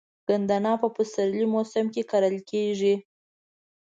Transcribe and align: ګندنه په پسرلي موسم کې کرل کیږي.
ګندنه 0.27 0.73
په 0.81 0.87
پسرلي 0.95 1.45
موسم 1.53 1.85
کې 1.93 2.01
کرل 2.11 2.35
کیږي. 2.49 2.95